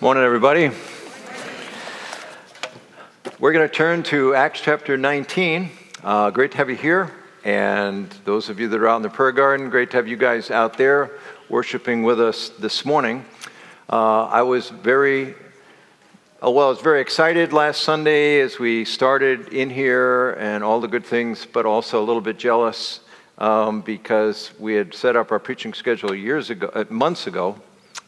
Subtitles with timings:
[0.00, 0.70] Morning, everybody.
[3.40, 5.70] We're going to turn to Acts chapter 19.
[6.04, 7.10] Uh, great to have you here.
[7.44, 10.16] And those of you that are out in the prayer garden, great to have you
[10.16, 13.24] guys out there worshiping with us this morning.
[13.90, 15.34] Uh, I was very,
[16.44, 20.80] uh, well, I was very excited last Sunday as we started in here and all
[20.80, 23.00] the good things, but also a little bit jealous
[23.38, 27.60] um, because we had set up our preaching schedule years ago, uh, months ago,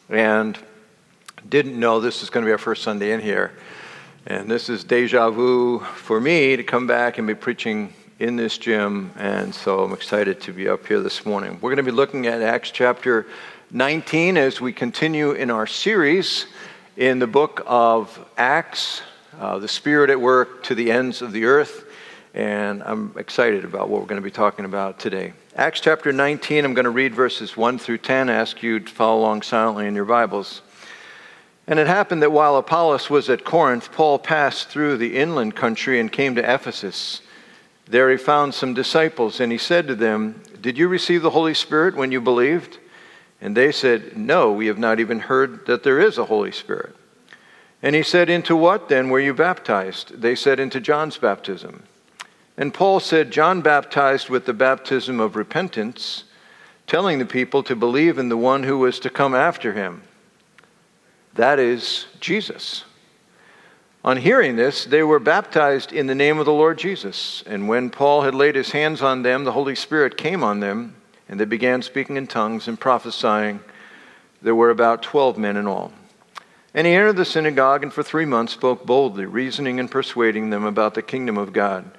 [0.07, 0.57] and
[1.49, 3.51] didn't know this is going to be our first Sunday in here.
[4.27, 8.57] And this is deja vu for me to come back and be preaching in this
[8.57, 9.11] gym.
[9.17, 11.53] And so I'm excited to be up here this morning.
[11.55, 13.25] We're going to be looking at Acts chapter
[13.71, 16.45] 19 as we continue in our series
[16.97, 19.01] in the book of Acts,
[19.39, 21.85] uh, the Spirit at work to the ends of the earth.
[22.35, 25.33] And I'm excited about what we're going to be talking about today.
[25.55, 28.29] Acts chapter 19, I'm going to read verses 1 through 10.
[28.29, 30.61] I ask you to follow along silently in your Bibles.
[31.71, 36.01] And it happened that while Apollos was at Corinth, Paul passed through the inland country
[36.01, 37.21] and came to Ephesus.
[37.87, 41.53] There he found some disciples, and he said to them, Did you receive the Holy
[41.53, 42.77] Spirit when you believed?
[43.39, 46.93] And they said, No, we have not even heard that there is a Holy Spirit.
[47.81, 50.19] And he said, Into what then were you baptized?
[50.19, 51.83] They said, Into John's baptism.
[52.57, 56.25] And Paul said, John baptized with the baptism of repentance,
[56.85, 60.03] telling the people to believe in the one who was to come after him
[61.35, 62.83] that is Jesus.
[64.03, 67.43] On hearing this, they were baptized in the name of the Lord Jesus.
[67.45, 70.95] And when Paul had laid his hands on them, the Holy Spirit came on them,
[71.29, 73.59] and they began speaking in tongues and prophesying.
[74.41, 75.93] There were about 12 men in all.
[76.73, 80.65] And he entered the synagogue and for three months spoke boldly, reasoning and persuading them
[80.65, 81.91] about the kingdom of God.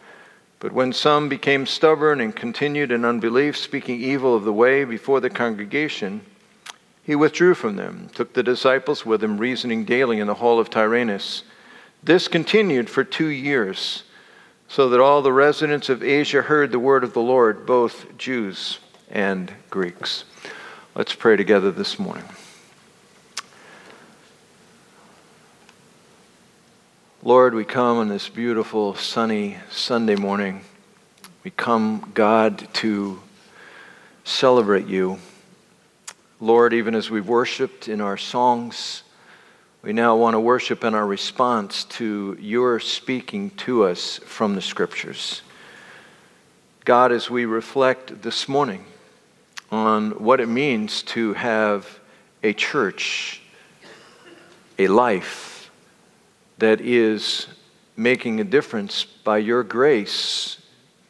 [0.60, 5.20] But when some became stubborn and continued in unbelief, speaking evil of the way before
[5.20, 6.22] the congregation,
[7.02, 10.70] he withdrew from them, took the disciples with him, reasoning daily in the hall of
[10.70, 11.42] Tyrannus.
[12.02, 14.04] This continued for two years,
[14.68, 18.78] so that all the residents of Asia heard the word of the Lord, both Jews
[19.10, 20.24] and Greeks.
[20.94, 22.24] Let's pray together this morning.
[27.24, 30.62] Lord, we come on this beautiful, sunny Sunday morning.
[31.44, 33.20] We come, God, to
[34.24, 35.18] celebrate you
[36.42, 39.04] Lord, even as we've worshiped in our songs,
[39.80, 44.60] we now want to worship in our response to your speaking to us from the
[44.60, 45.42] scriptures.
[46.84, 48.84] God, as we reflect this morning
[49.70, 52.00] on what it means to have
[52.42, 53.40] a church,
[54.80, 55.70] a life
[56.58, 57.46] that is
[57.96, 60.56] making a difference by your grace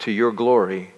[0.01, 0.93] to your glory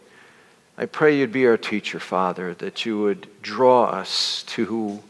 [0.76, 5.00] I pray you'd be our teacher, Father, that you would draw us to,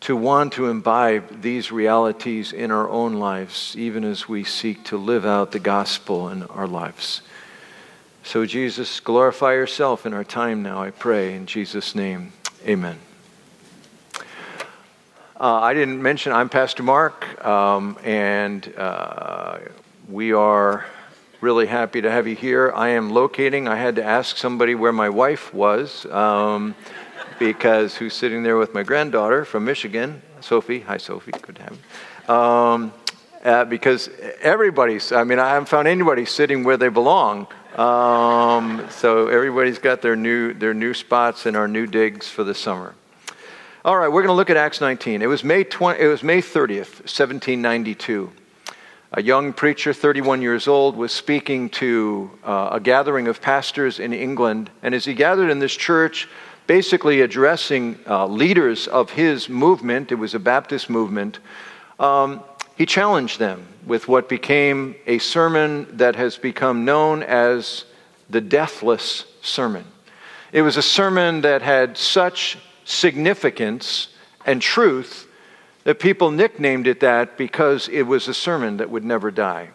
[0.00, 4.98] to want to imbibe these realities in our own lives, even as we seek to
[4.98, 7.22] live out the gospel in our lives.
[8.24, 11.34] So, Jesus, glorify yourself in our time now, I pray.
[11.34, 12.34] In Jesus' name,
[12.66, 12.98] amen.
[15.40, 19.60] Uh, I didn't mention I'm Pastor Mark, um, and uh,
[20.10, 20.84] we are
[21.44, 22.72] really happy to have you here.
[22.74, 26.74] I am locating, I had to ask somebody where my wife was, um,
[27.38, 30.80] because who's sitting there with my granddaughter from Michigan, Sophie.
[30.80, 31.32] Hi, Sophie.
[31.32, 31.78] Good to have
[32.28, 32.34] you.
[32.34, 32.94] Um,
[33.44, 34.08] uh, because
[34.40, 37.46] everybody's, I mean, I haven't found anybody sitting where they belong.
[37.76, 42.54] Um, so everybody's got their new, their new spots and our new digs for the
[42.54, 42.94] summer.
[43.84, 45.20] All right, we're going to look at Acts 19.
[45.20, 48.32] It was May, 20, it was May 30th, 1792
[49.16, 54.12] a young preacher, 31 years old, was speaking to uh, a gathering of pastors in
[54.12, 54.70] England.
[54.82, 56.28] And as he gathered in this church,
[56.66, 61.38] basically addressing uh, leaders of his movement, it was a Baptist movement,
[62.00, 62.42] um,
[62.74, 67.84] he challenged them with what became a sermon that has become known as
[68.30, 69.84] the Deathless Sermon.
[70.50, 74.08] It was a sermon that had such significance
[74.44, 75.28] and truth
[75.84, 79.70] that people nicknamed it that because it was a sermon that would never die.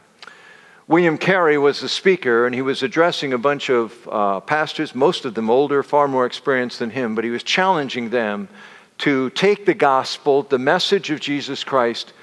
[0.87, 5.23] William Carey was the speaker, and he was addressing a bunch of uh, pastors, most
[5.23, 8.49] of them older, far more experienced than him, but he was challenging them
[8.97, 12.13] to take the gospel, the message of Jesus Christ,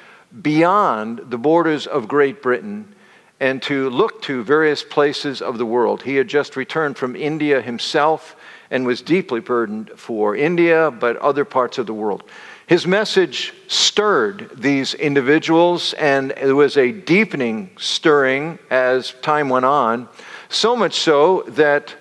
[0.43, 2.93] beyond the borders of Great Britain
[3.39, 6.03] and to look to various places of the world.
[6.03, 8.35] He had just returned from India himself
[8.71, 12.25] and was deeply burdened for India, but other parts of the world.
[12.67, 20.09] His message stirred these individuals, and there was a deepening stirring as time went on,
[20.49, 21.95] so much so that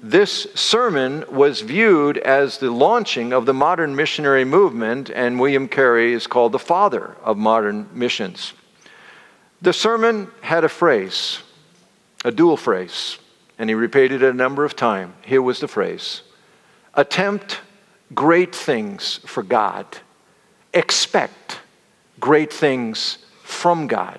[0.00, 6.12] this sermon was viewed as the launching of the modern missionary movement, and William Carey
[6.12, 8.52] is called the father of modern missions.
[9.62, 11.40] The sermon had a phrase,
[12.24, 13.18] a dual phrase,
[13.58, 15.14] and he repeated it a number of times.
[15.22, 16.22] Here was the phrase
[16.92, 17.60] Attempt
[18.12, 19.86] great things for God,
[20.72, 21.60] expect
[22.20, 24.18] great things from God.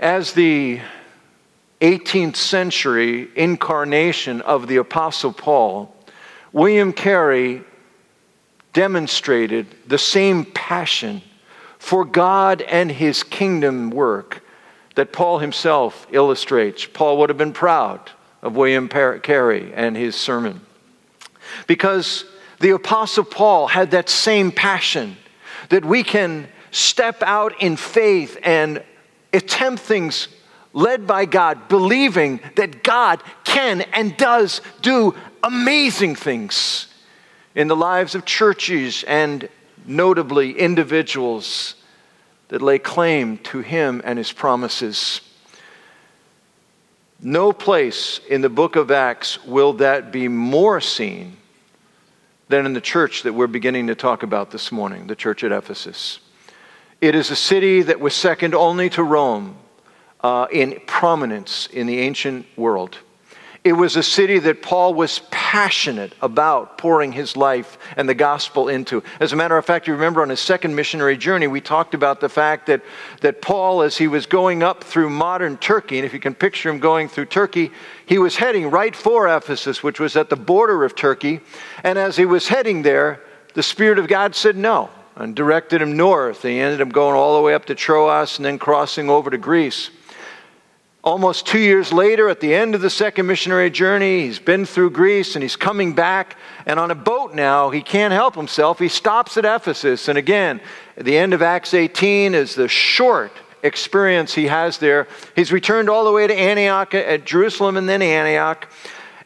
[0.00, 0.80] As the
[1.80, 5.94] 18th century incarnation of the Apostle Paul,
[6.52, 7.62] William Carey
[8.72, 11.22] demonstrated the same passion
[11.78, 14.42] for God and his kingdom work
[14.94, 16.86] that Paul himself illustrates.
[16.86, 18.10] Paul would have been proud
[18.42, 20.60] of William Carey and his sermon
[21.66, 22.24] because
[22.60, 25.16] the Apostle Paul had that same passion
[25.68, 28.82] that we can step out in faith and
[29.32, 30.28] attempt things
[30.72, 36.88] led by God, believing that God can and does do amazing things
[37.54, 39.48] in the lives of churches and
[39.86, 41.76] notably individuals
[42.48, 45.20] that lay claim to Him and His promises.
[47.20, 51.36] No place in the book of Acts will that be more seen
[52.54, 55.50] than in the church that we're beginning to talk about this morning, the church at
[55.50, 56.20] Ephesus.
[57.00, 59.56] It is a city that was second only to Rome
[60.20, 62.98] uh, in prominence in the ancient world.
[63.64, 68.68] It was a city that Paul was passionate about pouring his life and the gospel
[68.68, 69.02] into.
[69.20, 72.20] As a matter of fact, you remember on his second missionary journey, we talked about
[72.20, 72.82] the fact that,
[73.22, 76.68] that Paul, as he was going up through modern Turkey, and if you can picture
[76.68, 77.70] him going through Turkey,
[78.04, 81.40] he was heading right for Ephesus, which was at the border of Turkey.
[81.82, 83.22] And as he was heading there,
[83.54, 86.42] the Spirit of God said no and directed him north.
[86.42, 89.38] He ended up going all the way up to Troas and then crossing over to
[89.38, 89.88] Greece.
[91.04, 94.88] Almost two years later, at the end of the second missionary journey, he's been through
[94.88, 96.38] Greece and he's coming back.
[96.64, 98.78] And on a boat now, he can't help himself.
[98.78, 100.08] He stops at Ephesus.
[100.08, 100.62] And again,
[100.96, 105.06] at the end of Acts 18 is the short experience he has there.
[105.36, 108.66] He's returned all the way to Antioch, at Jerusalem, and then Antioch.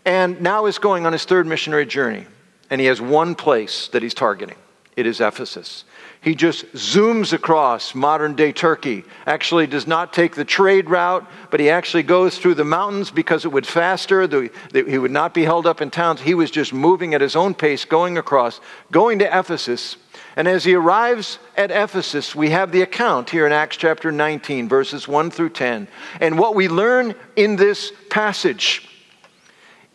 [0.04, 2.26] And now is going on his third missionary journey.
[2.70, 4.56] And he has one place that he's targeting
[4.96, 5.84] it is Ephesus
[6.20, 9.04] he just zooms across modern day Turkey.
[9.26, 13.44] Actually, does not take the trade route, but he actually goes through the mountains because
[13.44, 14.26] it would faster.
[14.26, 16.20] The, the, he would not be held up in towns.
[16.20, 18.60] He was just moving at his own pace, going across,
[18.90, 19.96] going to Ephesus.
[20.34, 24.68] And as he arrives at Ephesus, we have the account here in Acts chapter 19,
[24.68, 25.86] verses 1 through 10.
[26.20, 28.88] And what we learn in this passage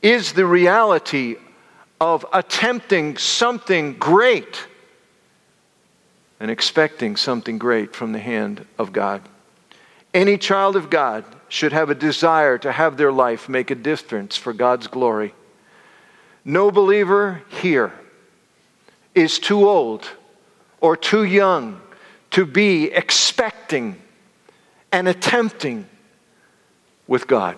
[0.02, 1.36] is the reality
[2.00, 4.68] of attempting something great
[6.44, 9.22] and expecting something great from the hand of God.
[10.13, 14.36] Any child of God should have a desire to have their life make a difference
[14.36, 15.34] for God's glory.
[16.44, 17.94] No believer here
[19.16, 20.06] is too old
[20.81, 21.80] or too young
[22.31, 23.95] to be expecting
[24.92, 25.88] and attempting
[27.07, 27.56] with God.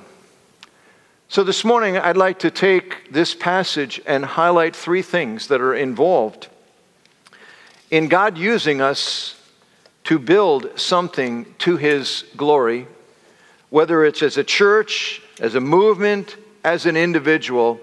[1.27, 5.73] So, this morning, I'd like to take this passage and highlight three things that are
[5.73, 6.49] involved
[7.91, 9.35] in God using us
[10.05, 12.87] to build something to His glory,
[13.69, 17.79] whether it's as a church, as a movement, as an individual.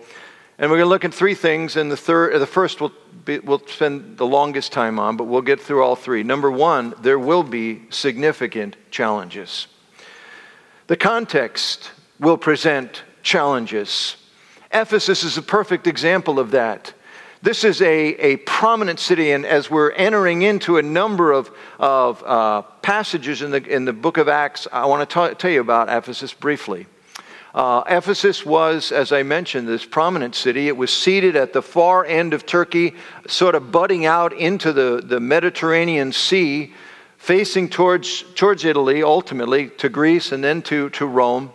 [0.59, 2.93] And we're going to look at three things, and the, third, the first we'll,
[3.25, 6.23] be, we'll spend the longest time on, but we'll get through all three.
[6.23, 9.67] Number one, there will be significant challenges.
[10.87, 11.91] The context
[12.21, 14.17] will present challenges.
[14.73, 16.93] Ephesus is a perfect example of that.
[17.43, 22.23] This is a, a prominent city, and as we're entering into a number of, of
[22.23, 25.89] uh, passages in the, in the book of Acts, I want to tell you about
[25.89, 26.87] Ephesus briefly.
[27.53, 30.69] Uh, Ephesus was, as I mentioned, this prominent city.
[30.69, 32.95] It was seated at the far end of Turkey,
[33.27, 36.73] sort of butting out into the, the Mediterranean Sea,
[37.19, 41.51] facing towards, towards Italy, ultimately to Greece, and then to, to Rome.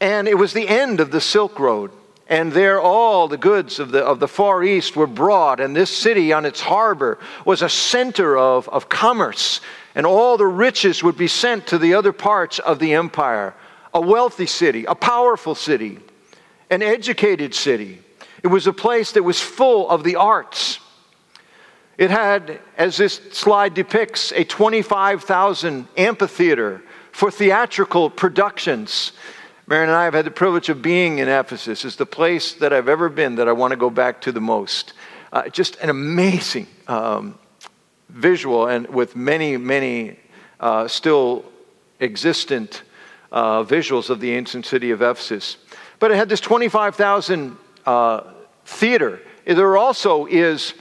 [0.00, 1.90] And it was the end of the Silk Road.
[2.26, 5.94] And there, all the goods of the, of the Far East were brought, and this
[5.94, 9.60] city on its harbor was a center of, of commerce,
[9.94, 13.54] and all the riches would be sent to the other parts of the empire.
[13.92, 15.98] A wealthy city, a powerful city,
[16.70, 18.00] an educated city.
[18.42, 20.80] It was a place that was full of the arts.
[21.96, 29.12] It had, as this slide depicts, a 25,000 amphitheater for theatrical productions.
[29.66, 31.86] Marion and I have had the privilege of being in Ephesus.
[31.86, 34.40] It's the place that I've ever been that I want to go back to the
[34.40, 34.92] most.
[35.32, 37.38] Uh, just an amazing um,
[38.10, 40.18] visual, and with many, many
[40.60, 41.46] uh, still
[41.98, 42.82] existent
[43.32, 45.56] uh, visuals of the ancient city of Ephesus.
[45.98, 47.56] But it had this 25,000
[47.86, 48.20] uh,
[48.66, 49.22] theater.
[49.46, 50.74] There also is,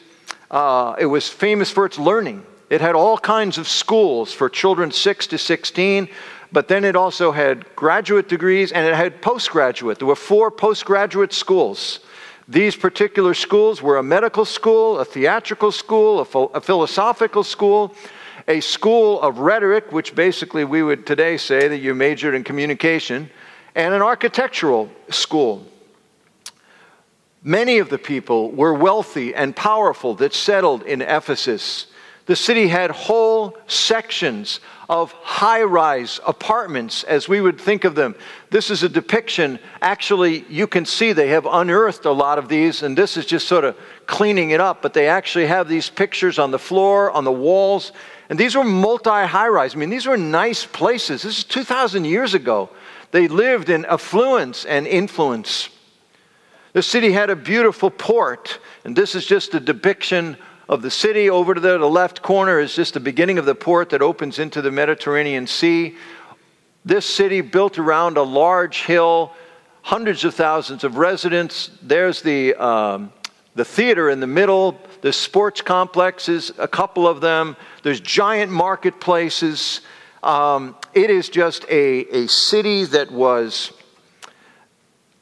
[0.52, 2.46] uh, it was famous for its learning.
[2.70, 6.10] It had all kinds of schools for children 6 to 16,
[6.54, 9.98] but then it also had graduate degrees and it had postgraduate.
[9.98, 12.00] There were four postgraduate schools.
[12.48, 17.96] These particular schools were a medical school, a theatrical school, a, ph- a philosophical school,
[18.48, 23.32] a school of rhetoric, which basically we would today say that you majored in communication,
[23.74, 25.66] and an architectural school.
[27.42, 31.88] Many of the people were wealthy and powerful that settled in Ephesus.
[32.26, 38.16] The city had whole sections of high rise apartments as we would think of them.
[38.50, 39.60] This is a depiction.
[39.82, 43.48] Actually, you can see they have unearthed a lot of these, and this is just
[43.48, 47.26] sort of cleaning it up, but they actually have these pictures on the floor, on
[47.26, 47.92] the walls.
[48.30, 49.76] And these were multi high rise.
[49.76, 51.24] I mean, these were nice places.
[51.24, 52.70] This is 2,000 years ago.
[53.12, 55.70] They lived in affluence and influence.
[56.72, 60.38] The city had a beautiful port, and this is just a depiction
[60.70, 61.30] of the city.
[61.30, 64.40] Over to the, the left corner is just the beginning of the port that opens
[64.40, 65.96] into the Mediterranean Sea.
[66.86, 69.32] This city built around a large hill,
[69.82, 71.72] hundreds of thousands of residents.
[71.82, 73.14] There's the, um,
[73.56, 77.56] the theater in the middle, the sports complexes, a couple of them.
[77.84, 79.82] There's giant marketplaces.
[80.22, 83.72] Um, it is just a, a city that was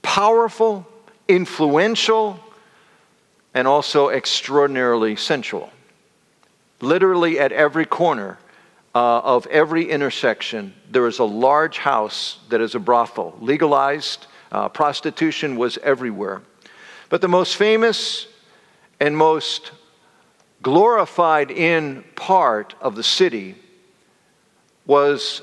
[0.01, 0.87] powerful,
[1.27, 2.39] influential,
[3.53, 5.69] and also extraordinarily sensual.
[6.81, 8.37] Literally at every corner
[8.95, 13.37] uh, of every intersection, there is a large house that is a brothel.
[13.39, 16.41] Legalized uh, prostitution was everywhere.
[17.09, 18.27] But the most famous
[18.99, 19.71] and most
[20.61, 23.55] glorified in part of the city
[24.85, 25.41] was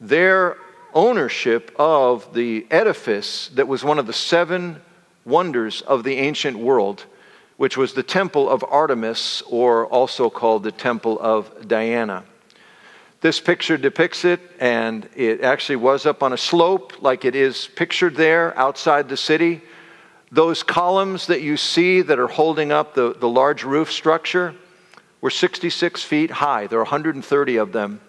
[0.00, 0.56] their
[0.94, 4.80] ownership of the edifice that was one of the seven
[5.24, 7.04] wonders of the ancient world,
[7.58, 12.24] which was the temple of Artemis, or also called the temple of Diana.
[13.20, 17.68] This picture depicts it, and it actually was up on a slope like it is
[17.74, 19.60] pictured there outside the city.
[20.30, 24.54] Those columns that you see that are holding up the, the large roof structure
[25.20, 26.68] were 66 feet high.
[26.68, 28.00] There are 130 of them.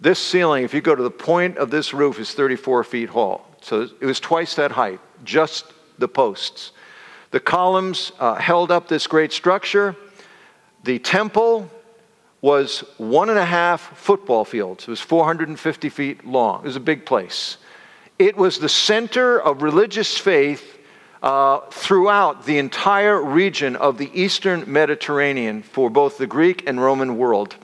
[0.00, 3.46] This ceiling, if you go to the point of this roof, is 34 feet tall.
[3.60, 5.66] So it was twice that height, just
[5.98, 6.72] the posts.
[7.30, 9.94] The columns uh, held up this great structure.
[10.84, 11.70] The temple
[12.40, 14.84] was one and a half football fields.
[14.84, 16.60] It was 450 feet long.
[16.60, 17.58] It was a big place.
[18.18, 20.78] It was the center of religious faith
[21.22, 27.18] uh, throughout the entire region of the eastern Mediterranean for both the Greek and Roman
[27.18, 27.56] world.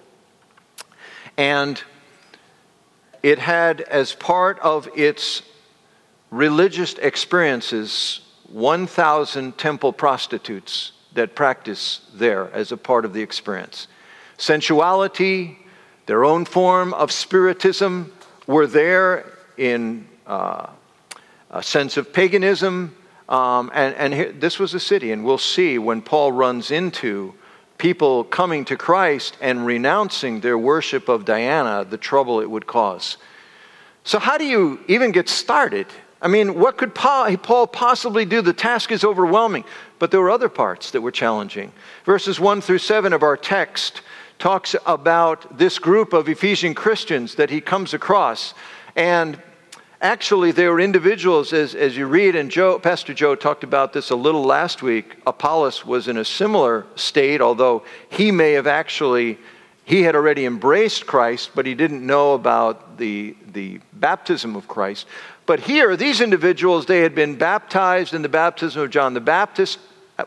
[1.37, 1.83] And
[3.23, 5.43] it had, as part of its
[6.31, 13.89] religious experiences, 1,000 temple prostitutes that practice there as a part of the experience.
[14.37, 15.59] Sensuality,
[16.07, 18.13] their own form of spiritism,
[18.47, 20.67] were there in uh,
[21.51, 22.95] a sense of paganism.
[23.29, 27.35] Um, and, and here, this was a city, and we'll see when Paul runs into
[27.79, 33.17] people coming to Christ and renouncing their worship of Diana, the trouble it would cause.
[34.05, 35.87] So, how do you even get started?
[36.23, 38.41] I mean, what could Paul possibly do?
[38.41, 39.65] The task is overwhelming,
[39.99, 41.73] but there were other parts that were challenging.
[42.05, 44.01] Verses 1 through 7 of our text
[44.39, 48.55] talks about this group of Ephesian Christians that he comes across.
[48.97, 49.41] And
[50.01, 54.11] actually, they were individuals, as, as you read, and Joe, Pastor Joe talked about this
[54.11, 55.17] a little last week.
[55.27, 59.39] Apollos was in a similar state, although he may have actually
[59.87, 65.07] he had already embraced Christ, but he didn't know about the, the baptism of Christ.
[65.47, 69.79] But here, these individuals, they had been baptized in the baptism of John the Baptist,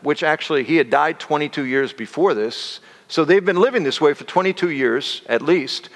[0.02, 2.80] which actually he had died 22 years before this.
[3.08, 5.88] So they've been living this way for 22 years at least.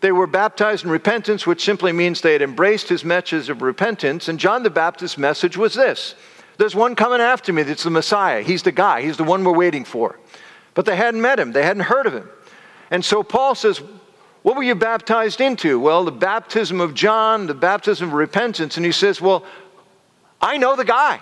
[0.00, 4.28] They were baptized in repentance, which simply means they had embraced his message of repentance.
[4.28, 6.14] And John the Baptist's message was this
[6.58, 8.42] There's one coming after me that's the Messiah.
[8.42, 10.18] He's the guy, he's the one we're waiting for.
[10.74, 12.28] But they hadn't met him, they hadn't heard of him.
[12.90, 13.80] And so Paul says,
[14.42, 15.78] What were you baptized into?
[15.78, 18.76] Well, the baptism of John, the baptism of repentance.
[18.76, 19.44] And he says, Well,
[20.40, 21.20] I know the guy.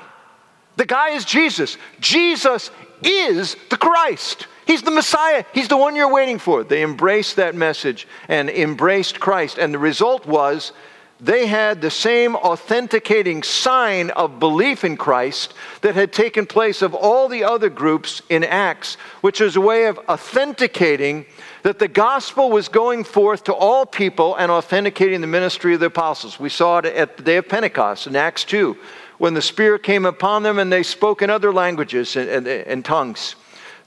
[0.77, 1.77] The guy is Jesus.
[1.99, 2.71] Jesus
[3.03, 4.47] is the Christ.
[4.67, 5.45] He's the Messiah.
[5.53, 6.63] He's the one you're waiting for.
[6.63, 9.59] They embraced that message and embraced Christ.
[9.59, 10.73] And the result was
[11.21, 16.95] they had the same authenticating sign of belief in Christ that had taken place of
[16.95, 21.27] all the other groups in Acts, which is a way of authenticating
[21.63, 25.87] that the gospel was going forth to all people and authenticating the ministry of the
[25.87, 26.39] apostles.
[26.39, 28.77] We saw it at the day of Pentecost in Acts 2,
[29.19, 32.85] when the Spirit came upon them and they spoke in other languages and, and, and
[32.85, 33.35] tongues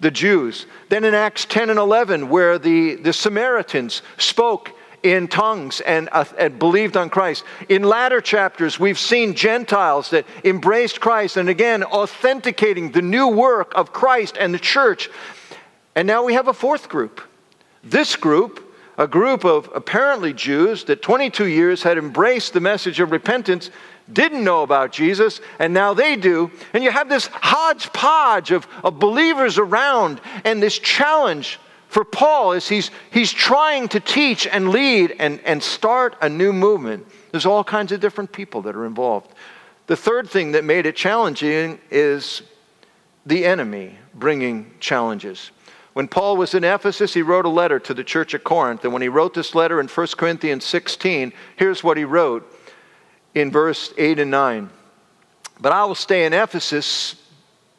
[0.01, 0.65] the Jews.
[0.89, 4.71] Then in Acts 10 and 11, where the, the Samaritans spoke
[5.03, 7.43] in tongues and, uh, and believed on Christ.
[7.69, 13.71] In latter chapters, we've seen Gentiles that embraced Christ and again authenticating the new work
[13.75, 15.09] of Christ and the church.
[15.95, 17.21] And now we have a fourth group.
[17.83, 23.11] This group, a group of apparently Jews that 22 years had embraced the message of
[23.11, 23.69] repentance,
[24.11, 26.51] didn't know about Jesus, and now they do.
[26.73, 32.69] And you have this hodgepodge of, of believers around, and this challenge for Paul is
[32.69, 37.05] he's, he's trying to teach and lead and, and start a new movement.
[37.31, 39.33] There's all kinds of different people that are involved.
[39.87, 42.43] The third thing that made it challenging is
[43.25, 45.51] the enemy bringing challenges.
[45.93, 48.83] When Paul was in Ephesus, he wrote a letter to the church at Corinth.
[48.83, 52.49] And when he wrote this letter in 1 Corinthians 16, here's what he wrote
[53.35, 54.69] in verse 8 and 9.
[55.59, 57.15] But I will stay in Ephesus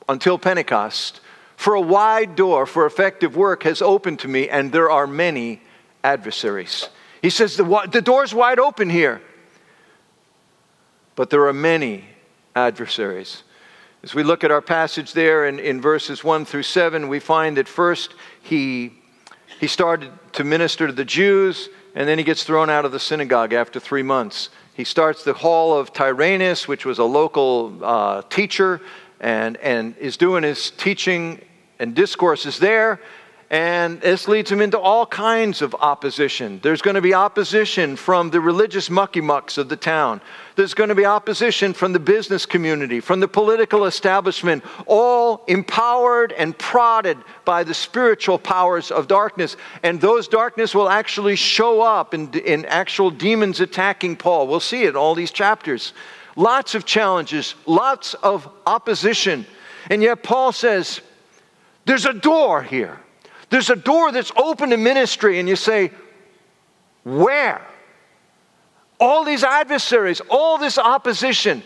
[0.09, 1.21] until Pentecost
[1.63, 5.61] for a wide door for effective work has opened to me, and there are many
[6.03, 6.89] adversaries.
[7.23, 9.23] He says, The, the door's wide open here,
[11.15, 12.05] but there are many
[12.57, 13.45] adversaries.
[14.05, 17.57] As we look at our passage there in, in verses 1 through 7, we find
[17.57, 18.95] that first he,
[19.61, 22.99] he started to minister to the Jews, and then he gets thrown out of the
[22.99, 24.49] synagogue after three months.
[24.75, 28.81] He starts the hall of Tyrannus, which was a local uh, teacher,
[29.21, 31.41] and, and is doing his teaching
[31.79, 32.99] and discourses there.
[33.53, 36.59] And this leads him into all kinds of opposition.
[36.63, 40.23] There's going to be opposition from the religious mucky mucks of the town.
[40.57, 46.33] There's going to be opposition from the business community, from the political establishment, all empowered
[46.33, 49.59] and prodded by the spiritual powers of darkness.
[49.83, 54.49] And those darkness will actually show up in, in actual demons attacking Paul.
[54.49, 55.93] We'll see it in all these chapters.
[56.37, 59.45] Lots of challenges, lots of opposition.
[59.91, 61.03] And yet, Paul says,
[61.85, 62.99] there's a door here.
[63.53, 65.91] There's a door that's open to ministry, and you say,
[67.05, 67.61] Where?
[68.99, 71.63] All these adversaries, all this opposition.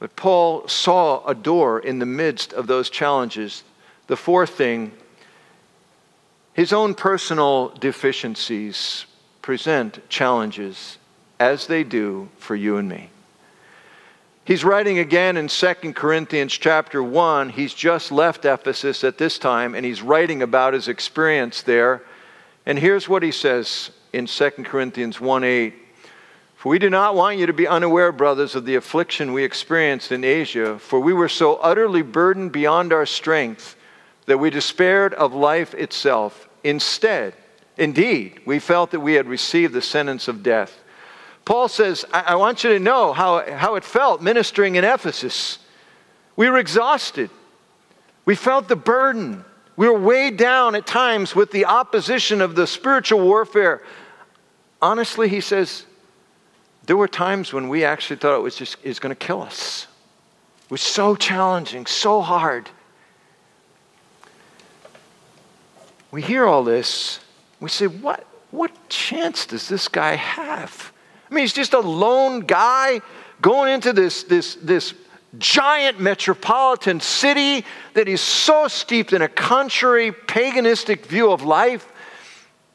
[0.00, 3.64] But Paul saw a door in the midst of those challenges.
[4.06, 4.92] The fourth thing,
[6.52, 9.06] his own personal deficiencies
[9.40, 10.98] present challenges
[11.38, 13.08] as they do for you and me.
[14.44, 17.50] He's writing again in 2 Corinthians chapter 1.
[17.50, 22.02] He's just left Ephesus at this time, and he's writing about his experience there.
[22.64, 25.74] And here's what he says in 2 Corinthians 1 8.
[26.56, 30.10] For we do not want you to be unaware, brothers, of the affliction we experienced
[30.10, 33.76] in Asia, for we were so utterly burdened beyond our strength
[34.26, 36.48] that we despaired of life itself.
[36.64, 37.34] Instead,
[37.76, 40.79] indeed, we felt that we had received the sentence of death.
[41.50, 45.58] Paul says, I, I want you to know how, how it felt ministering in Ephesus.
[46.36, 47.28] We were exhausted,
[48.24, 49.44] we felt the burden.
[49.74, 53.82] We were weighed down at times with the opposition of the spiritual warfare.
[54.80, 55.86] Honestly, he says,
[56.84, 59.88] there were times when we actually thought it was just is going to kill us.
[60.66, 62.70] It was so challenging, so hard.
[66.12, 67.18] We hear all this,
[67.58, 70.92] we say, what, what chance does this guy have?
[71.30, 73.00] I mean, he's just a lone guy
[73.40, 74.94] going into this, this, this
[75.38, 77.64] giant metropolitan city
[77.94, 81.86] that is so steeped in a contrary, paganistic view of life.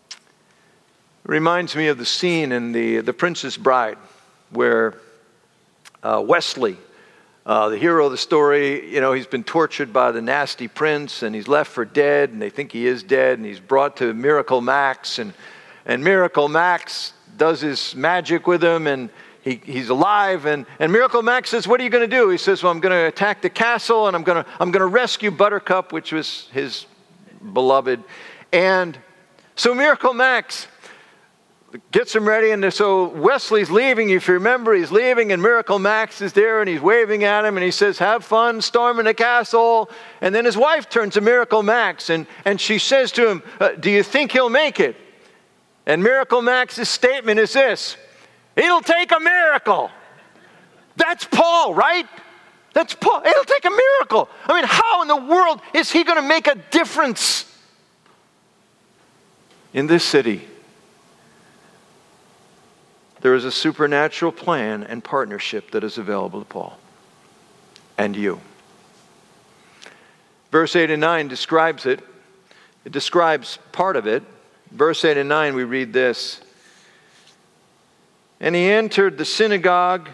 [0.10, 3.98] It reminds me of the scene in The, the Princess Bride
[4.52, 4.94] where
[6.02, 6.78] uh, Westley,
[7.46, 11.24] uh, the hero of the story, you know, he's been tortured by the nasty prince
[11.24, 14.14] and he's left for dead and they think he is dead and he's brought to
[14.14, 15.34] Miracle Max and,
[15.86, 19.10] and Miracle Max does his magic with him and
[19.42, 20.46] he, he's alive.
[20.46, 22.30] And, and Miracle Max says, What are you going to do?
[22.30, 24.82] He says, Well, I'm going to attack the castle and I'm going to I'm going
[24.82, 26.86] to rescue Buttercup, which was his
[27.54, 28.04] beloved.
[28.52, 28.98] And
[29.56, 30.68] so Miracle Max
[31.92, 32.52] gets him ready.
[32.52, 34.10] And so Westley's leaving.
[34.10, 37.58] If you remember, he's leaving, and Miracle Max is there and he's waving at him
[37.58, 39.90] and he says, Have fun storming the castle.
[40.22, 43.74] And then his wife turns to Miracle Max and, and she says to him, uh,
[43.74, 44.96] Do you think he'll make it?
[45.86, 47.98] And Miracle Max's statement is this
[48.56, 49.92] It'll take a miracle.
[50.96, 52.08] That's Paul, right?
[52.74, 53.22] That's Paul.
[53.26, 54.30] It'll take a miracle.
[54.46, 57.46] I mean, how in the world is he going to make a difference
[59.74, 60.48] in this city?
[63.22, 66.78] There is a supernatural plan and partnership that is available to Paul
[67.98, 68.40] and you.
[70.52, 72.02] Verse 8 and 9 describes it.
[72.86, 74.24] It describes part of it.
[74.76, 76.42] Verse 8 and 9, we read this.
[78.42, 80.10] And he entered the synagogue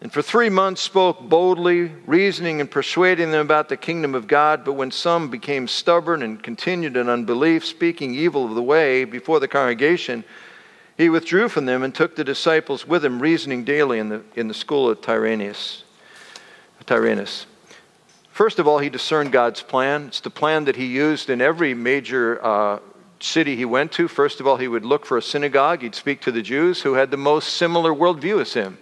[0.00, 4.64] and for three months spoke boldly, reasoning and persuading them about the kingdom of God.
[4.64, 9.40] But when some became stubborn and continued in unbelief, speaking evil of the way before
[9.40, 10.22] the congregation,
[10.96, 14.48] he withdrew from them and took the disciples with him, reasoning daily in the, in
[14.48, 15.82] the school of Tyrannus.
[16.84, 17.46] Tyrannus.
[18.30, 20.04] First of all, he discerned God's plan.
[20.06, 22.78] It's the plan that he used in every major uh,
[23.20, 24.08] city he went to.
[24.08, 25.82] First of all, he would look for a synagogue.
[25.82, 28.78] He'd speak to the Jews who had the most similar worldview as him.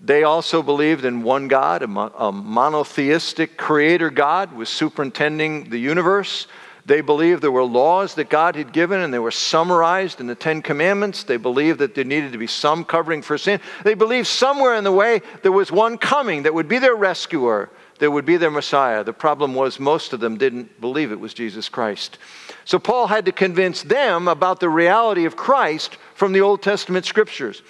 [0.00, 6.46] They also believed in one God, a, monotheistic creator God was superintending the universe.
[6.86, 10.34] They believed there were laws that God had given and they were summarized in the
[10.34, 11.24] Ten Commandments.
[11.24, 13.60] They believed that there needed to be some covering for sin.
[13.84, 17.68] They believed somewhere in the way there was one coming that would be their rescuer,
[17.98, 19.04] that would be their Messiah.
[19.04, 22.18] The problem was most of them didn't believe it was Jesus Christ.
[22.64, 27.06] So Paul had to convince them about the reality of Christ from the Old Testament
[27.06, 27.62] scriptures.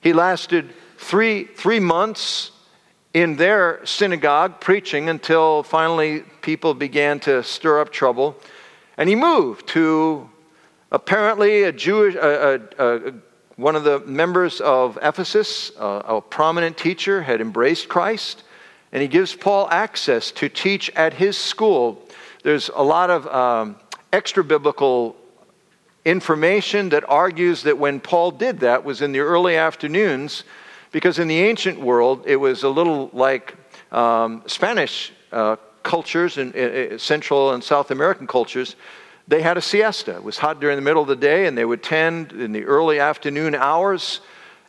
[0.00, 2.50] He lasted three, three months
[3.14, 8.36] in their synagogue preaching until finally people began to stir up trouble.
[8.96, 10.28] And he moved to
[10.92, 13.12] apparently a Jewish, uh, uh,
[13.56, 18.42] one of the members of Ephesus, a prominent teacher, had embraced Christ.
[18.94, 22.00] And he gives Paul access to teach at his school.
[22.44, 23.76] There's a lot of um,
[24.12, 25.16] extra biblical
[26.04, 30.44] information that argues that when Paul did that was in the early afternoons
[30.92, 33.56] because in the ancient world, it was a little like
[33.90, 38.76] um, Spanish uh, cultures and uh, Central and South American cultures.
[39.26, 40.14] They had a siesta.
[40.14, 42.62] It was hot during the middle of the day, and they would tend in the
[42.64, 44.20] early afternoon hours.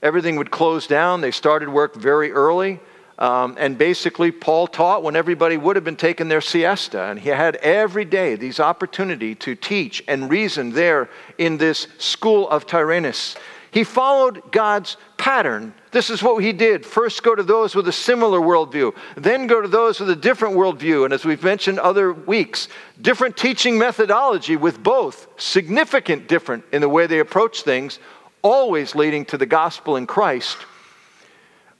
[0.02, 1.22] Everything would close down.
[1.22, 2.80] They started work very early.
[3.18, 7.04] Um, and basically, Paul taught when everybody would have been taking their siesta.
[7.04, 12.50] And he had every day these opportunity to teach and reason there in this school
[12.50, 13.36] of Tyrannus.
[13.72, 15.74] He followed God's pattern.
[15.92, 16.86] This is what he did.
[16.86, 20.56] First, go to those with a similar worldview, then go to those with a different
[20.56, 21.04] worldview.
[21.04, 22.70] And as we've mentioned other weeks,
[23.02, 28.00] different teaching methodology with both, significant different in the way they approach things,
[28.42, 30.58] always leading to the gospel in Christ.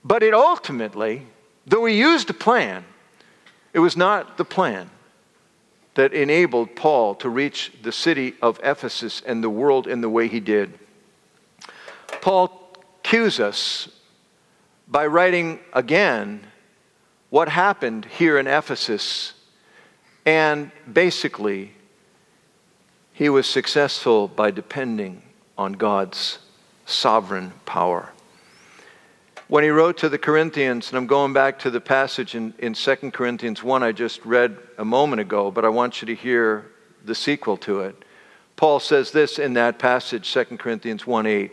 [0.06, 1.26] But it ultimately,
[1.66, 2.86] though he used a plan,
[3.74, 4.92] it was not the plan
[5.96, 10.28] that enabled Paul to reach the city of Ephesus and the world in the way
[10.28, 10.78] he did.
[12.22, 13.90] Paul cues us
[14.88, 16.46] by writing again
[17.32, 19.34] what happened here in Ephesus.
[20.26, 21.72] And basically,
[23.12, 25.24] he was successful by depending
[25.58, 26.40] on God's
[26.86, 28.12] sovereign power.
[29.48, 32.74] When he wrote to the Corinthians, and I'm going back to the passage in, in
[32.74, 36.72] 2 Corinthians 1 I just read a moment ago, but I want you to hear
[37.04, 37.96] the sequel to it.
[38.56, 41.52] Paul says this in that passage, 2 Corinthians 1 8.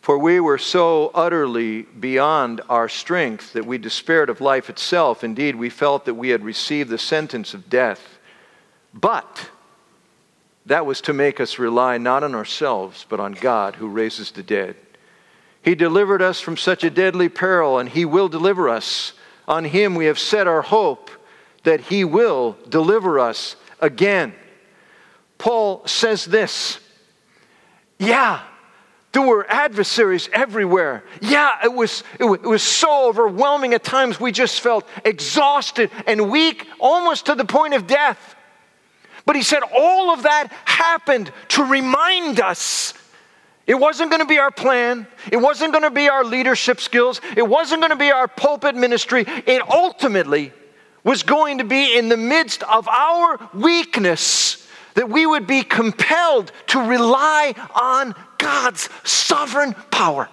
[0.00, 5.22] For we were so utterly beyond our strength that we despaired of life itself.
[5.22, 8.18] Indeed, we felt that we had received the sentence of death.
[8.92, 9.50] But
[10.66, 14.42] that was to make us rely not on ourselves, but on God who raises the
[14.42, 14.74] dead.
[15.66, 19.12] He delivered us from such a deadly peril, and He will deliver us.
[19.46, 21.10] On Him we have set our hope
[21.64, 24.32] that He will deliver us again.
[25.36, 26.78] Paul says this
[27.98, 28.40] Yeah
[29.16, 31.02] there were adversaries everywhere.
[31.22, 35.90] Yeah, it was, it was, it was so overwhelming at times we just felt exhausted
[36.06, 38.36] and weak, almost to the point of death.
[39.24, 42.92] But he said all of that happened to remind us
[43.66, 45.08] it wasn't going to be our plan.
[45.32, 47.20] It wasn't going to be our leadership skills.
[47.36, 49.24] It wasn't going to be our pulpit ministry.
[49.26, 50.52] It ultimately
[51.02, 56.52] was going to be in the midst of our weakness that we would be compelled
[56.68, 60.28] to rely on God's sovereign power.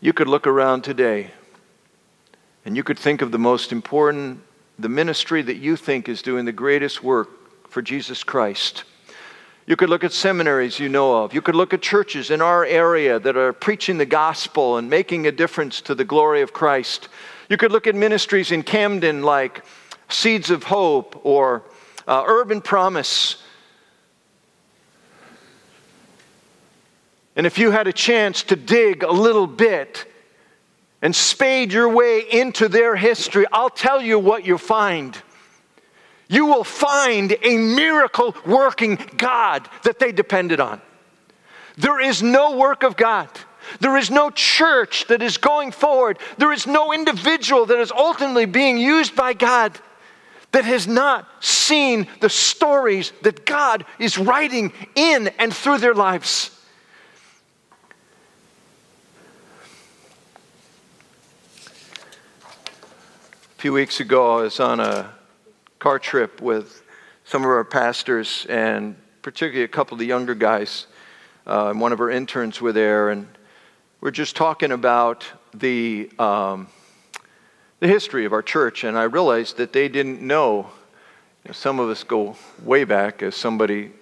[0.00, 1.30] You could look around today
[2.64, 4.40] and you could think of the most important,
[4.78, 7.37] the ministry that you think is doing the greatest work
[7.68, 8.84] for Jesus Christ.
[9.66, 11.34] You could look at seminaries you know of.
[11.34, 15.26] You could look at churches in our area that are preaching the gospel and making
[15.26, 17.08] a difference to the glory of Christ.
[17.50, 19.62] You could look at ministries in Camden like
[20.08, 21.64] Seeds of Hope or
[22.06, 23.42] uh, Urban Promise.
[27.36, 30.06] And if you had a chance to dig a little bit
[31.02, 35.16] and spade your way into their history, I'll tell you what you'll find
[36.28, 40.80] you will find a miracle working God that they depended on.
[41.76, 43.28] There is no work of God.
[43.80, 46.18] There is no church that is going forward.
[46.36, 49.78] There is no individual that is ultimately being used by God
[50.52, 56.50] that has not seen the stories that God is writing in and through their lives.
[63.56, 65.17] A few weeks ago, I was on a
[65.78, 66.82] car trip with
[67.24, 70.86] some of our pastors, and particularly a couple of the younger guys.
[71.46, 73.28] Uh, and one of our interns were there, and
[74.00, 76.68] we're just talking about the, um,
[77.80, 78.84] the history of our church.
[78.84, 80.68] And I realized that they didn't know.
[81.44, 81.52] You know.
[81.52, 83.92] Some of us go way back, as somebody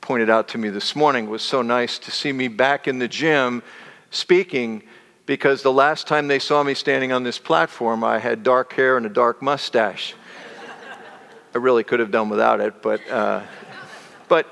[0.00, 1.26] pointed out to me this morning.
[1.26, 3.62] It was so nice to see me back in the gym
[4.10, 4.82] speaking
[5.26, 8.96] because the last time they saw me standing on this platform, I had dark hair
[8.96, 10.14] and a dark mustache.
[11.52, 13.42] I really could have done without it, but, uh,
[14.28, 14.46] but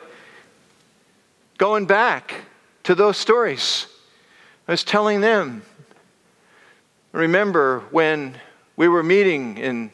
[1.56, 2.34] going back
[2.84, 3.86] to those stories,
[4.66, 5.62] I was telling them.
[7.12, 8.36] Remember when
[8.76, 9.92] we were meeting in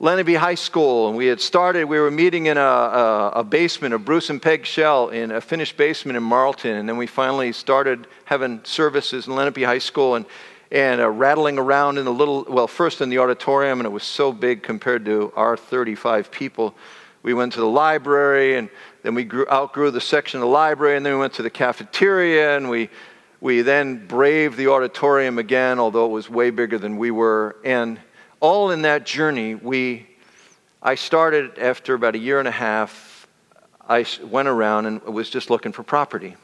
[0.00, 3.94] Lenape High School, and we had started, we were meeting in a, a, a, basement,
[3.94, 7.52] a Bruce and Peg shell in a finished basement in Marlton, and then we finally
[7.52, 10.26] started having services in Lenape High School and,
[10.70, 14.04] and uh, rattling around in the little, well, first in the auditorium, and it was
[14.04, 16.74] so big compared to our 35 people.
[17.22, 18.68] We went to the library, and
[19.02, 21.50] then we grew, outgrew the section of the library, and then we went to the
[21.50, 22.90] cafeteria, and we,
[23.40, 27.56] we then braved the auditorium again, although it was way bigger than we were.
[27.64, 27.98] And
[28.40, 30.06] all in that journey, we,
[30.82, 33.26] I started after about a year and a half.
[33.88, 36.36] I went around and was just looking for property.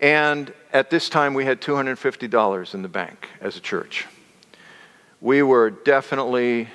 [0.00, 4.06] And at this time, we had $250 in the bank as a church.
[5.20, 6.68] We were definitely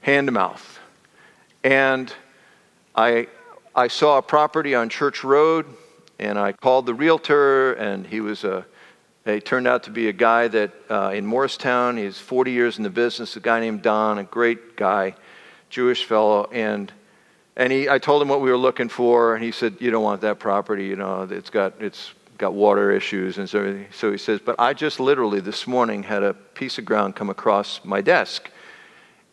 [0.00, 0.78] hand to mouth.
[1.62, 2.12] And
[2.94, 3.28] I,
[3.74, 5.66] I saw a property on Church Road,
[6.18, 8.66] and I called the realtor, and he was a
[9.26, 12.84] he turned out to be a guy that uh, in Moorestown, he's 40 years in
[12.84, 15.14] the business, a guy named Don, a great guy,
[15.68, 16.48] Jewish fellow.
[16.50, 16.90] And,
[17.54, 20.02] and he, I told him what we were looking for, and he said, You don't
[20.02, 24.16] want that property, you know, it's got, it's got water issues and so, so he
[24.16, 28.00] says, But I just literally this morning had a piece of ground come across my
[28.00, 28.50] desk,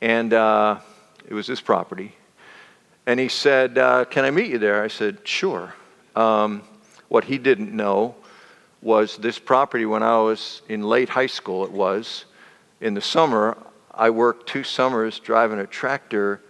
[0.02, 0.80] and uh,
[1.26, 2.14] it was this property.
[3.06, 4.84] And he said, uh, Can I meet you there?
[4.84, 5.74] I said, Sure.
[6.18, 6.64] Um,
[7.08, 8.16] what he didn't know
[8.82, 12.26] was this property when I was in late high school, it was.
[12.82, 13.58] In the summer,
[13.94, 16.42] I worked two summers driving a tractor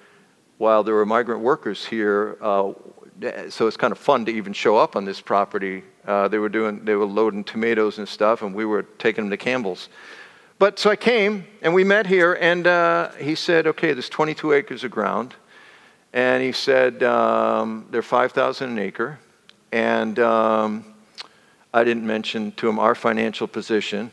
[0.58, 2.36] while there were migrant workers here.
[2.41, 2.74] Uh,
[3.49, 5.84] so it's kind of fun to even show up on this property.
[6.06, 9.32] Uh, they were doing, they were loading tomatoes and stuff, and we were taking them
[9.32, 9.89] to Campbell's.
[10.60, 14.53] But so I came, and we met here, and uh, he said, "Okay, there's 22
[14.53, 15.36] acres of ground,"
[16.13, 19.19] and he said um, they're 5,000 an acre,
[19.71, 20.95] and um,
[21.73, 24.12] I didn't mention to him our financial position.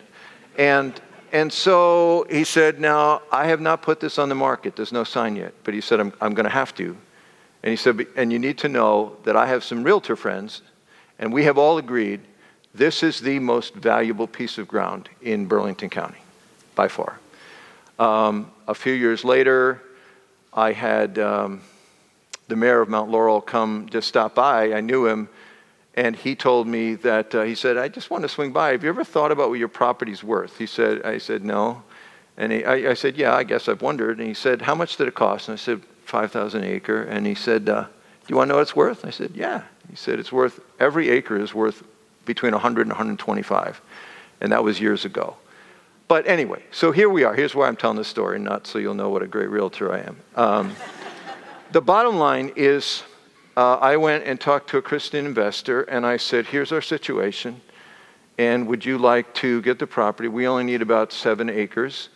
[0.59, 1.01] And,
[1.33, 4.77] and so he said, Now, I have not put this on the market.
[4.77, 5.55] There's no sign yet.
[5.65, 6.97] But he said, I'm, I'm going to have to.
[7.65, 10.61] And he said, And you need to know that I have some realtor friends,
[11.19, 12.21] and we have all agreed
[12.75, 16.19] this is the most valuable piece of ground in Burlington County,
[16.75, 17.19] by far.
[17.99, 19.81] Um, a few years later,
[20.53, 21.63] I had um,
[22.49, 24.75] the mayor of Mount Laurel come to stop by.
[24.75, 25.31] I knew him
[25.95, 28.73] and he told me that uh, he said, "I just want to swing by.
[28.73, 31.85] Have you ever thought about what your property's worth?" He said, "I said no,"
[32.37, 34.97] and he, I, I, said, "Yeah, I guess I've wondered." And he said, "How much
[34.97, 35.83] did it cost?" And I said,
[36.15, 39.11] 5,000 acre." And he said, uh, "Do you want to know what it's worth?" I
[39.11, 41.83] said, "Yeah." He said, "It's worth every acre is worth
[42.25, 43.81] between 100 and 125,"
[44.41, 45.37] and that was years ago.
[46.07, 47.35] But anyway, so here we are.
[47.35, 50.01] Here's why I'm telling this story, not so you'll know what a great realtor I
[50.01, 50.17] am.
[50.37, 50.77] Um,
[51.73, 53.03] the bottom line is
[53.57, 57.61] uh, I went and talked to a Christian investor and I said, Here's our situation.
[58.37, 60.29] And would you like to get the property?
[60.29, 62.09] We only need about seven acres,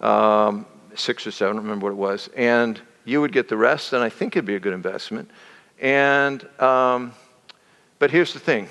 [0.00, 2.28] um, six or seven, I don't remember what it was.
[2.36, 2.80] And
[3.10, 5.30] you would get the rest, and I think it'd be a good investment.
[5.80, 7.12] And, um,
[7.98, 8.68] but here's the thing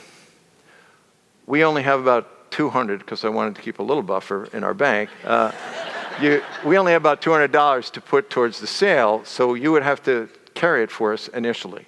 [1.45, 4.73] we only have about 200 because I wanted to keep a little buffer in our
[4.73, 5.09] bank.
[5.25, 5.51] Uh,
[6.21, 10.01] you, we only have about $200 to put towards the sale, so you would have
[10.03, 11.85] to carry it for us initially.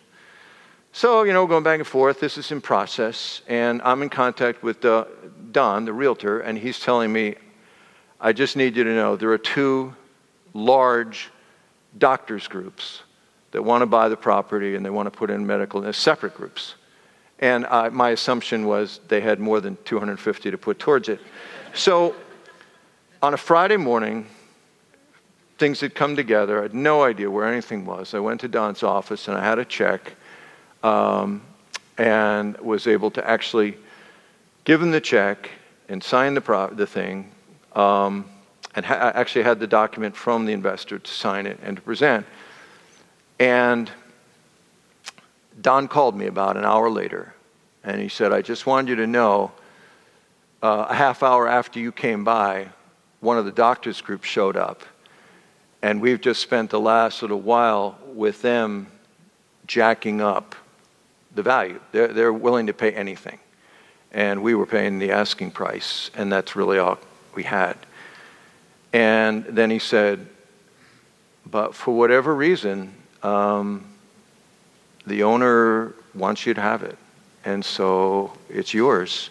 [0.92, 4.62] So, you know, going back and forth, this is in process, and I'm in contact
[4.62, 5.06] with uh,
[5.54, 7.36] Don, the realtor, and he's telling me,
[8.20, 9.96] I just need you to know there are two
[10.54, 11.30] large
[11.97, 13.04] doctors groups
[13.51, 16.36] that want to buy the property and they want to put in medical as separate
[16.36, 16.75] groups.
[17.39, 21.19] And uh, my assumption was they had more than 250 to put towards it.
[21.73, 22.15] So
[23.21, 24.27] on a Friday morning,
[25.58, 26.60] things had come together.
[26.60, 28.13] I had no idea where anything was.
[28.13, 30.13] I went to Don's office and I had a check
[30.84, 31.41] um,
[31.97, 33.77] and was able to actually
[34.63, 35.49] give him the check
[35.89, 37.32] and sign the, pro- the thing,
[37.73, 38.25] um,
[38.76, 42.26] and ha- actually had the document from the investor to sign it and to present.
[43.40, 43.92] And
[45.62, 47.34] Don called me about an hour later,
[47.84, 49.52] and he said, I just wanted you to know
[50.62, 52.70] uh, a half hour after you came by,
[53.20, 54.84] one of the doctors' group showed up.
[55.82, 58.88] And we've just spent the last little while with them
[59.66, 60.56] jacking up
[61.34, 61.80] the value.
[61.92, 63.40] They're, they're willing to pay anything.
[64.12, 67.00] And we were paying the asking price, and that's really all
[67.34, 67.78] we had.
[68.93, 70.27] And then he said,
[71.45, 73.86] But for whatever reason, um,
[75.06, 76.97] the owner wants you to have it.
[77.45, 79.30] And so it's yours.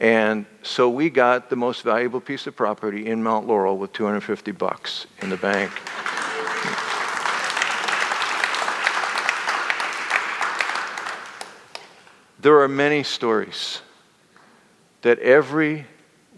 [0.00, 4.52] And so we got the most valuable piece of property in Mount Laurel with 250
[4.52, 5.70] bucks in the bank.
[12.42, 13.80] there are many stories
[15.02, 15.86] that every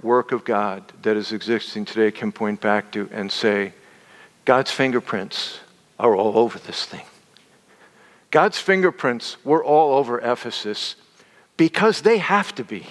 [0.05, 3.73] work of God that is existing today can point back to and say,
[4.45, 5.61] God's fingerprints
[5.99, 7.05] are all over this thing.
[8.31, 10.97] God's fingerprints were all over Ephesus
[11.57, 12.87] because they have to be.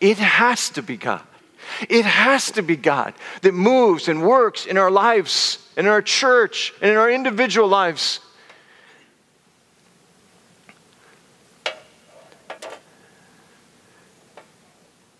[0.00, 1.22] It has to be God.
[1.88, 6.72] It has to be God that moves and works in our lives, in our church,
[6.80, 8.20] and in our individual lives.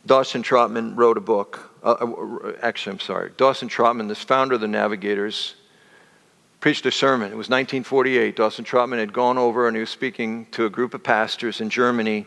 [0.08, 1.70] Dawson Trotman wrote a book.
[1.82, 3.30] Uh, uh, actually, I'm sorry.
[3.36, 5.54] Dawson Trotman, this founder of the Navigators,
[6.60, 7.26] preached a sermon.
[7.26, 8.34] It was 1948.
[8.34, 11.68] Dawson Trotman had gone over and he was speaking to a group of pastors in
[11.68, 12.26] Germany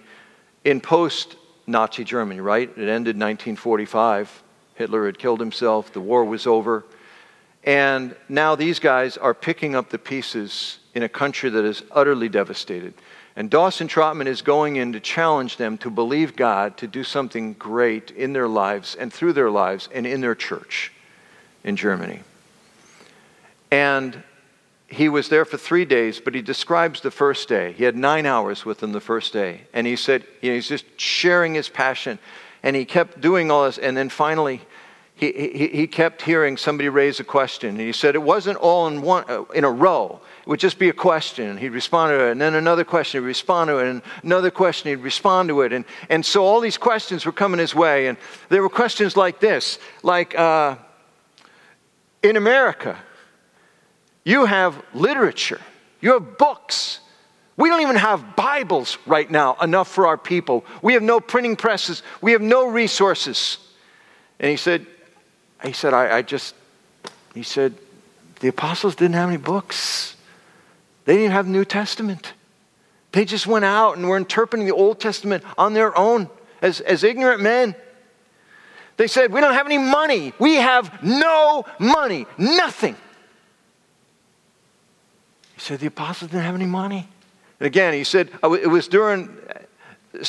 [0.64, 2.70] in post Nazi Germany, right?
[2.70, 4.44] It ended 1945.
[4.76, 6.86] Hitler had killed himself, the war was over.
[7.64, 12.30] And now these guys are picking up the pieces in a country that is utterly
[12.30, 12.94] devastated.
[13.42, 17.54] And Dawson Trotman is going in to challenge them to believe God to do something
[17.54, 20.92] great in their lives and through their lives and in their church
[21.64, 22.20] in Germany.
[23.72, 24.22] And
[24.86, 27.72] he was there for three days, but he describes the first day.
[27.72, 29.62] He had nine hours with them the first day.
[29.74, 32.20] And he said, you know, he's just sharing his passion.
[32.62, 33.80] And he kept doing all this.
[33.80, 34.62] And then finally,
[35.22, 37.70] he, he, kept hearing somebody raise a question.
[37.70, 40.20] And he said it wasn't all in, one, uh, in a row.
[40.42, 41.58] It would just be a question.
[41.58, 42.32] He'd respond to it.
[42.32, 43.88] And then another question, he'd respond to it.
[43.88, 45.74] And another question, he'd respond to it.
[45.74, 48.08] And, and so all these questions were coming his way.
[48.08, 48.18] And
[48.50, 50.76] there were questions like this like, uh,
[52.24, 52.98] in America,
[54.24, 55.62] you have literature,
[56.02, 57.00] you have books.
[57.58, 60.66] We don't even have Bibles right now, enough for our people.
[60.82, 63.60] We have no printing presses, we have no resources.
[64.40, 64.88] And he said,
[65.64, 66.56] he said, I, I just,
[67.34, 67.76] he said,
[68.40, 70.16] the apostles didn't have any books.
[71.06, 72.34] They didn't have the New Testament.
[73.12, 76.30] They just went out and were interpreting the Old Testament on their own
[76.62, 77.76] as, as ignorant men.
[78.98, 80.34] They said, We don't have any money.
[80.40, 82.96] We have no money, nothing.
[85.54, 87.08] He said, The apostles didn't have any money.
[87.62, 89.30] And again, he said, oh, it was during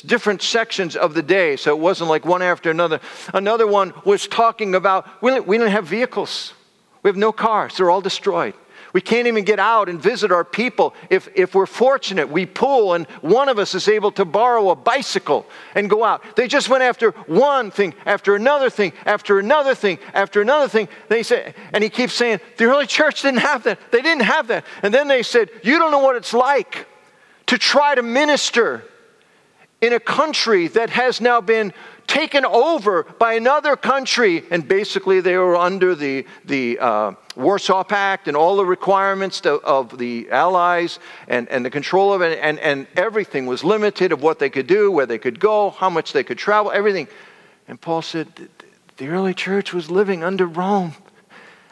[0.05, 3.01] different sections of the day, so it wasn't like one after another.
[3.35, 6.55] Another one was talking about we didn't have vehicles,
[7.03, 8.55] we have no cars, they're all destroyed.
[8.93, 10.95] We can't even get out and visit our people.
[11.09, 14.77] If, if we're fortunate, we pull and one of us is able to borrow a
[14.77, 16.37] bicycle and go out.
[16.37, 20.89] They just went after one thing, after another thing, after another thing, after another thing.
[21.09, 23.79] They say, and he keeps saying, the early church didn't have that.
[23.91, 24.67] They didn't have that.
[24.83, 26.87] And then they said, You don't know what it's like
[27.47, 28.85] to try to minister
[29.83, 31.75] in a country that has now been
[32.07, 34.45] taken over by another country.
[34.51, 39.55] And basically, they were under the, the uh, Warsaw Pact and all the requirements to,
[39.55, 42.39] of the Allies and, and the control of it.
[42.41, 45.91] And, and everything was limited of what they could do, where they could go, how
[45.91, 47.09] much they could travel, everything.
[47.67, 48.29] And Paul said,
[48.99, 50.95] the early church was living under Rome.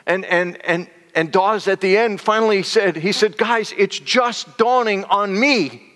[0.05, 4.59] And, and, and, and Daws at the end finally said, he said, guys, it's just
[4.59, 5.90] dawning on me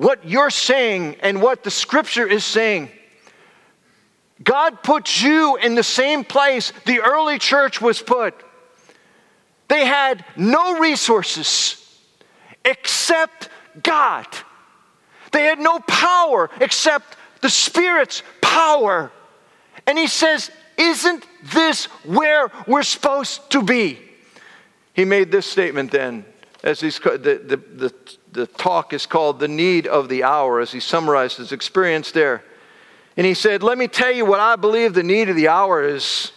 [0.00, 2.88] what you're saying and what the scripture is saying.
[4.42, 8.34] God puts you in the same place the early church was put.
[9.68, 11.86] They had no resources
[12.64, 13.50] except
[13.82, 14.26] God.
[15.32, 19.12] They had no power except the Spirit's power.
[19.86, 23.98] And he says, Isn't this where we're supposed to be?
[24.94, 26.24] He made this statement then,
[26.64, 27.94] as he's, the, the, the,
[28.32, 32.42] the talk is called The Need of the Hour, as he summarized his experience there.
[33.16, 35.82] And he said, Let me tell you what I believe the need of the hour
[35.82, 36.32] is.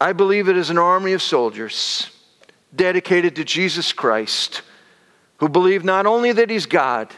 [0.00, 2.10] I believe it is an army of soldiers
[2.74, 4.62] dedicated to Jesus Christ
[5.38, 7.12] who believe not only that he's God,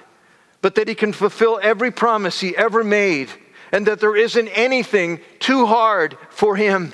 [0.63, 3.29] but that he can fulfill every promise he ever made
[3.73, 6.93] and that there isn't anything too hard for him.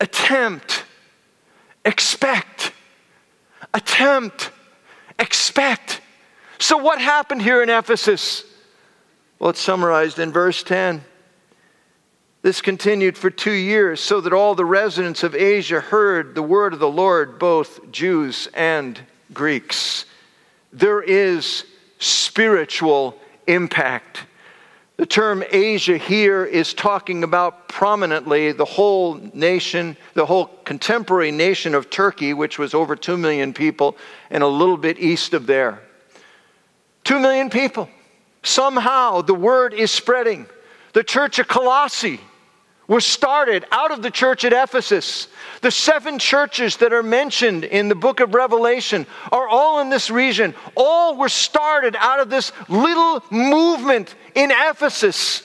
[0.00, 0.84] Attempt,
[1.88, 2.72] expect,
[3.72, 4.52] attempt,
[5.18, 6.02] expect.
[6.58, 8.44] So, what happened here in Ephesus?
[9.38, 11.02] Well, it's summarized in verse 10.
[12.42, 16.72] This continued for two years, so that all the residents of Asia heard the word
[16.72, 19.00] of the Lord, both Jews and
[19.32, 20.04] Greeks.
[20.72, 21.64] There is
[21.98, 24.24] spiritual impact.
[24.98, 31.76] The term Asia here is talking about prominently the whole nation, the whole contemporary nation
[31.76, 33.96] of Turkey, which was over 2 million people,
[34.28, 35.80] and a little bit east of there.
[37.04, 37.88] 2 million people.
[38.42, 40.46] Somehow the word is spreading.
[40.94, 42.20] The church of Colossae
[42.88, 45.28] was started out of the church at Ephesus.
[45.60, 50.10] The seven churches that are mentioned in the book of Revelation are all in this
[50.10, 50.54] region.
[50.74, 55.44] All were started out of this little movement in Ephesus.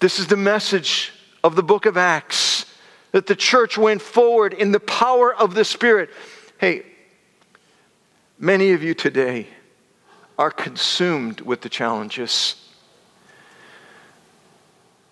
[0.00, 1.12] This is the message
[1.44, 2.64] of the book of Acts
[3.12, 6.08] that the church went forward in the power of the Spirit.
[6.58, 6.86] Hey,
[8.38, 9.48] many of you today
[10.38, 12.63] are consumed with the challenges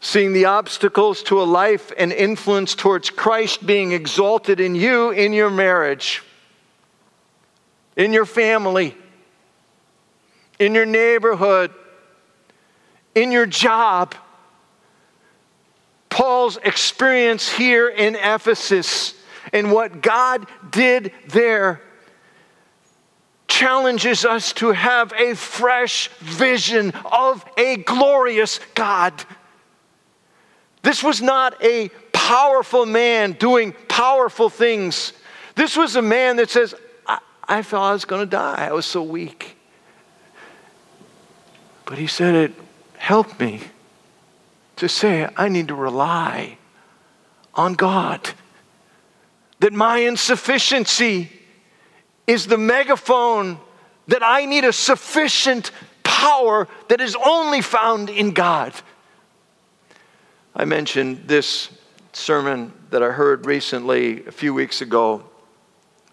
[0.03, 5.32] seeing the obstacles to a life and influence towards Christ being exalted in you in
[5.32, 6.24] your marriage,
[7.96, 8.96] in your family,
[10.59, 11.72] in your neighborhood,
[13.14, 14.16] in your job.
[16.11, 19.14] Paul's experience here in Ephesus
[19.53, 21.80] and what God did there
[23.46, 29.24] challenges us to have a fresh vision of a glorious God.
[30.82, 35.12] This was not a powerful man doing powerful things.
[35.54, 36.74] This was a man that says,
[37.06, 37.18] I,
[37.48, 38.66] I thought I was going to die.
[38.68, 39.56] I was so weak.
[41.84, 42.52] But he said, It
[42.96, 43.60] helped me
[44.76, 46.58] to say, I need to rely
[47.54, 48.30] on God.
[49.60, 51.30] That my insufficiency
[52.26, 53.58] is the megaphone
[54.08, 55.70] that I need a sufficient
[56.02, 58.72] power that is only found in God.
[60.55, 61.70] I mentioned this
[62.12, 65.22] sermon that I heard recently a few weeks ago,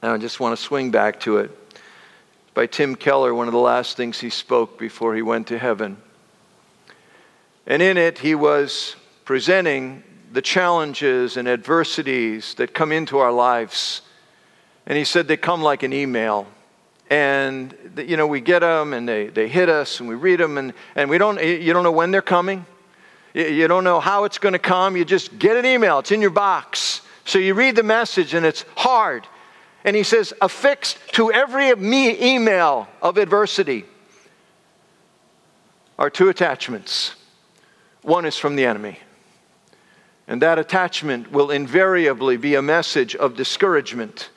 [0.02, 1.52] and I just want to swing back to it.
[2.54, 5.98] By Tim Keller, one of the last things he spoke before he went to heaven.
[7.68, 14.04] And in it, he was presenting the challenges and adversities that come into our lives.
[14.86, 16.48] And he said they come like an email.
[17.10, 20.58] And, you know, we get them and they, they hit us and we read them
[20.58, 22.66] and, and we don't, you don't know when they're coming.
[23.34, 24.98] You don't know how it's going to come.
[24.98, 27.02] You just get an email, it's in your box.
[27.26, 29.28] So you read the message and it's hard.
[29.84, 33.86] And he says, affixed to every email of adversity
[35.98, 37.16] are two attachments.
[38.02, 39.00] One is from the enemy.
[40.28, 44.30] And that attachment will invariably be a message of discouragement,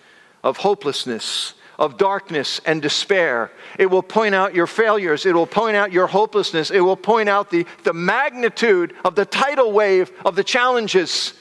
[0.43, 3.51] of hopelessness, of darkness and despair.
[3.77, 5.27] It will point out your failures.
[5.27, 6.71] It will point out your hopelessness.
[6.71, 11.35] It will point out the, the magnitude of the tidal wave of the challenges.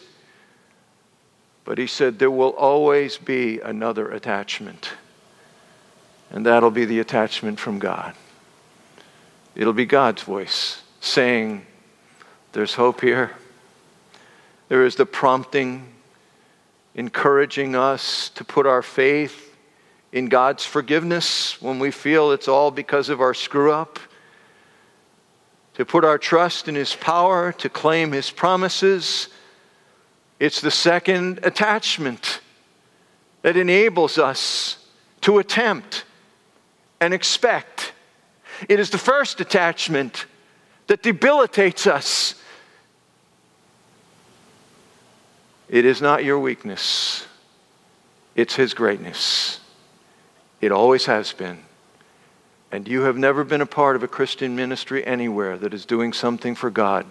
[1.64, 4.94] But he said there will always be another attachment,
[6.32, 8.16] and that'll be the attachment from God.
[9.54, 11.68] It'll be God's voice saying,
[12.54, 13.34] There's hope here.
[14.70, 15.94] There is the prompting,
[16.96, 19.50] encouraging us to put our faith
[20.12, 24.00] in God's forgiveness when we feel it's all because of our screw up,
[25.76, 29.30] to put our trust in His power, to claim His promises.
[30.40, 32.42] It's the second attachment
[33.42, 34.78] that enables us
[35.22, 36.04] to attempt
[37.00, 37.94] and expect.
[38.68, 40.26] It is the first attachment
[40.88, 42.36] that debilitates us.
[45.70, 47.26] It is not your weakness,
[48.36, 49.61] it's His greatness.
[50.62, 51.60] It always has been.
[52.72, 56.14] And you have never been a part of a Christian ministry anywhere that is doing
[56.14, 57.06] something for God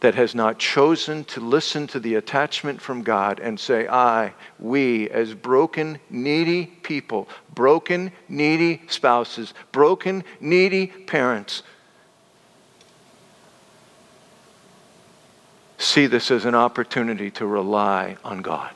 [0.00, 5.10] that has not chosen to listen to the attachment from God and say, I, we,
[5.10, 11.64] as broken, needy people, broken, needy spouses, broken, needy parents,
[15.78, 18.74] see this as an opportunity to rely on God.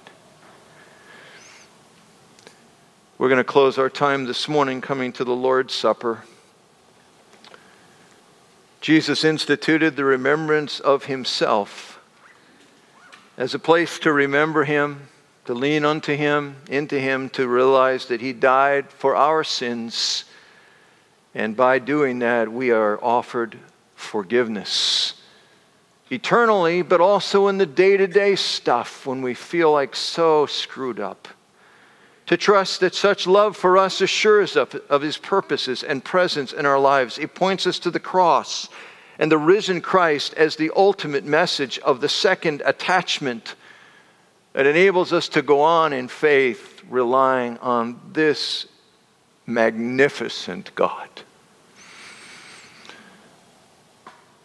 [3.23, 6.25] We're going to close our time this morning coming to the Lord's Supper.
[8.81, 12.01] Jesus instituted the remembrance of himself
[13.37, 15.07] as a place to remember him,
[15.45, 20.25] to lean unto him, into him, to realize that he died for our sins.
[21.33, 23.57] And by doing that, we are offered
[23.95, 25.15] forgiveness
[26.11, 30.99] eternally, but also in the day to day stuff when we feel like so screwed
[30.99, 31.29] up
[32.27, 36.67] to trust that such love for us assures of, of his purposes and presence in
[36.67, 37.19] our lives.
[37.19, 38.69] It points us to the cross
[39.19, 43.55] and the risen Christ as the ultimate message of the second attachment
[44.53, 48.67] that enables us to go on in faith, relying on this
[49.47, 51.09] magnificent God.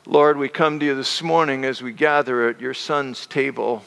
[0.05, 3.83] Lord, we come to you this morning as we gather at your Son's table.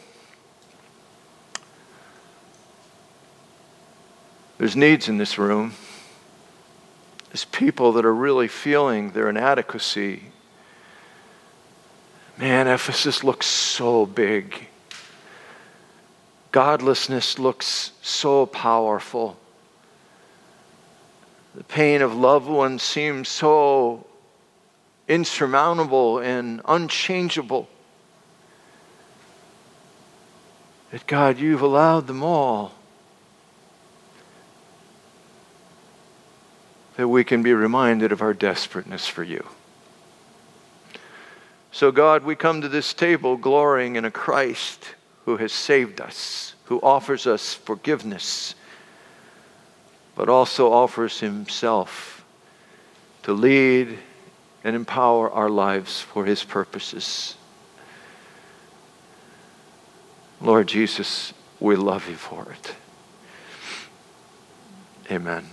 [4.61, 5.73] There's needs in this room.
[7.31, 10.25] There's people that are really feeling their inadequacy.
[12.37, 14.67] Man, Ephesus looks so big.
[16.53, 19.39] Godlessness looks so powerful.
[21.55, 24.07] The pain of loved ones seems so
[25.09, 27.67] insurmountable and unchangeable.
[30.91, 32.75] That God, you've allowed them all.
[37.01, 39.47] That we can be reminded of our desperateness for you.
[41.73, 44.85] So, God, we come to this table glorying in a Christ
[45.25, 48.55] who has saved us, who offers us forgiveness,
[50.15, 52.23] but also offers himself
[53.23, 53.99] to lead
[54.63, 57.35] and empower our lives for his purposes.
[60.39, 62.75] Lord Jesus, we love you for it.
[65.11, 65.47] Amen.